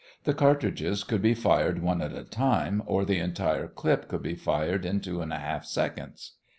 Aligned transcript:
The 0.23 0.33
cartridges 0.33 1.03
could 1.03 1.21
be 1.21 1.35
fired 1.35 1.83
one 1.83 2.01
at 2.01 2.11
a 2.11 2.23
time, 2.23 2.81
or 2.87 3.05
the 3.05 3.19
entire 3.19 3.67
clip 3.67 4.07
could 4.07 4.23
be 4.23 4.33
fired 4.33 4.83
in 4.83 4.99
two 4.99 5.21
and 5.21 5.31
a 5.31 5.37
half 5.37 5.63
seconds. 5.63 6.37